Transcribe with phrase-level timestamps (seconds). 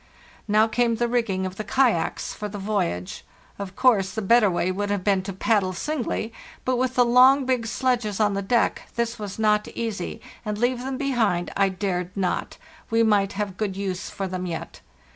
[0.47, 3.23] "Now came the rngging of the kayaks for the voy age.
[3.59, 6.33] Of course, the better way would have been to pad [ox g dle singly,
[6.65, 10.79] but, with the long, big sledges on the deck, this was not easy, and leave
[10.79, 12.57] them behind I dared not;
[12.89, 14.81] we might have good use for them yet.